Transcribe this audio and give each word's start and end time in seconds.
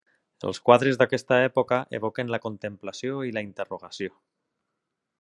Els 0.51 0.59
quadres 0.69 0.97
d'aquesta 1.01 1.37
època 1.49 1.79
evoquen 1.99 2.33
la 2.37 2.41
contemplació 2.49 3.23
i 3.31 3.37
la 3.39 3.45
interrogació. 3.49 4.21